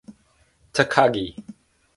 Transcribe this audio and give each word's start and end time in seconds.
Takagi. 0.73 1.25